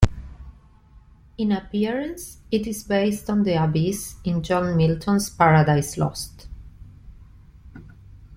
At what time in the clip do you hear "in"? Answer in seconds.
1.37-1.51, 4.23-4.41